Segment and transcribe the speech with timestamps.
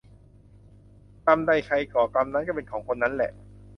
[1.25, 3.31] กรรมใดใครก่อ กรรมนั้นก็เป็นของคนนั้นแหละ